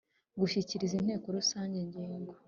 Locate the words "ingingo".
1.83-2.31